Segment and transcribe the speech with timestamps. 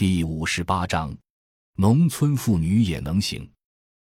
[0.00, 1.14] 第五十八章，
[1.76, 3.46] 农村妇女也能行。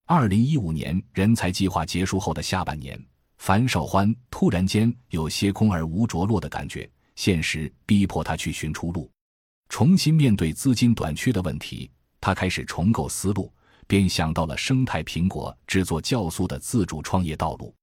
[0.06, 3.02] 二零一五年人才计划结束后的下半年，
[3.38, 9.10] 樊少欢突然间有些空而无着落的感觉，现实逼迫他去寻出路，
[9.70, 11.90] 重新面对资金短缺的问题。
[12.20, 13.50] 他开始重构思路，
[13.88, 17.74] 便想到了生态苹果制作酵素的自主创业道路。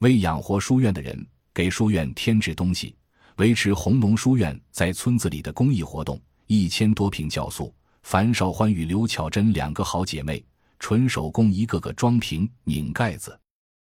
[0.00, 1.24] 为养活书院的人，
[1.54, 2.96] 给书院添置东西，
[3.36, 6.20] 维持红农书院在村子里的公益活动。
[6.54, 10.44] 一千多瓶酵素，樊少欢与刘巧珍两个好姐妹，
[10.78, 13.40] 纯手工一个个装瓶、拧盖子，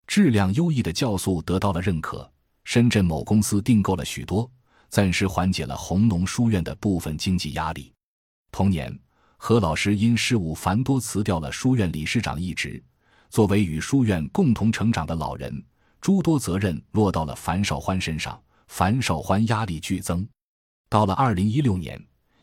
[0.06, 2.30] 质量优异的酵素得到了认可。
[2.64, 4.46] 深圳某公司订购了许多，
[4.90, 7.90] 暂时缓解了红农书院的部分经济压力。
[8.52, 8.94] 同年，
[9.38, 12.82] 何老师因事务繁多辞掉了书院理事长一职。
[13.30, 15.64] 作为与书院共同成长的老人，
[15.98, 20.28] 诸多责任落到了樊少欢身上，樊少欢压力剧增。
[20.90, 21.98] 到了二零一六年。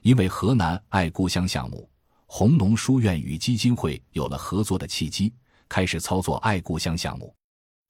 [0.07, 1.85] 因为河南爱故乡项目，
[2.27, 5.33] 红农书院与基金会有了合作的契机，
[5.67, 7.36] 开始操作爱故乡项目。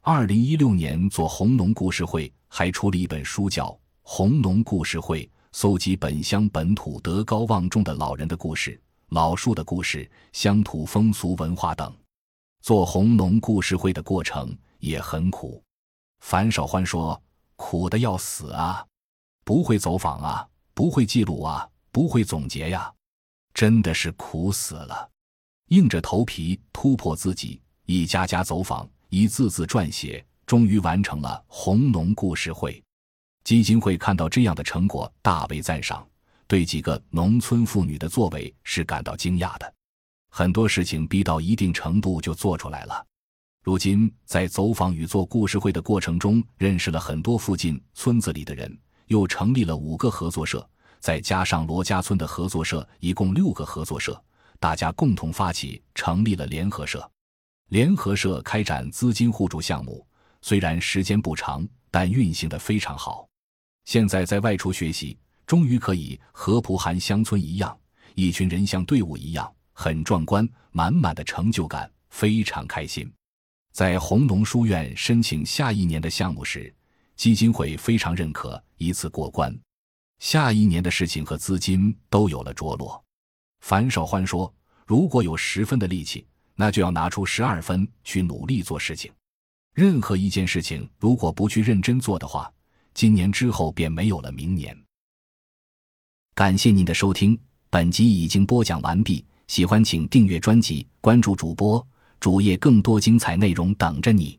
[0.01, 3.67] 二零一六年做红农故事会，还出了一本书叫
[4.01, 11.95] 《红农故事会》，搜集本乡本土德高望重的老人的故事、老树的故事、乡土风俗文化等。
[12.63, 15.63] 做红农故事会的过程也很苦，
[16.21, 17.21] 樊少欢说
[17.55, 18.83] ：“苦的要死啊，
[19.45, 22.93] 不会走访啊，不会记录啊。”不会总结呀，
[23.53, 25.09] 真的是苦死了，
[25.69, 32.83] 硬着头皮突破自己，一家家走访，一字字撰写，终于完成了红农故事会。
[33.43, 36.05] 基金会看到这样的成果，大为赞赏，
[36.47, 39.73] 对几个农村妇女的作为是感到惊讶的。
[40.29, 43.05] 很多事情逼到一定程度就做出来了。
[43.63, 48.77] 如今在走访与做故事会的过程中，认识了很多附近村子里的人，
[49.07, 50.69] 又成立了五个合作社。
[50.99, 54.21] 再加上罗家村的合作社，一共六个合作社，
[54.59, 57.09] 大家共同发起成立了联合社。
[57.69, 60.05] 联合社开展资金互助项目，
[60.41, 63.27] 虽然时间不长，但运行的非常好。
[63.85, 67.77] 现在在外出学习，终于可以和蒲韩乡村一样，
[68.15, 73.11] 一群人像队伍一样，很壮观，满满的成就感，非常开心。
[73.73, 76.73] 在红农书院申请下一年的项目时，
[77.15, 79.57] 基金会非常认可，一次过关。
[80.19, 83.03] 下一年的事情和资金都有了着落，
[83.61, 84.51] 樊少欢说
[84.85, 89.11] ：“如果有十分的力气，那就要拿出十二分去努力做事情。
[89.73, 92.51] 任何一件事情，如果不去认真做的话，
[92.93, 94.75] 今年之后便没有了明年。”
[96.33, 97.39] 感谢您的收听，
[97.69, 99.23] 本集已经播讲完毕。
[99.47, 101.85] 喜欢请订阅专辑，关注主播
[102.19, 104.37] 主页，更多精彩内容等着你。